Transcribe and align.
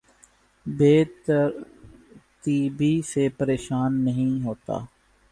بے 0.65 0.93
ترتیبی 1.25 2.91
سے 3.03 3.27
پریشان 3.37 4.03
نہیں 4.05 4.43
ہوتا 4.45 4.77